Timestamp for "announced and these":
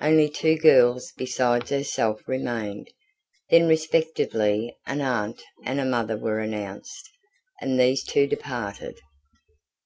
6.40-8.02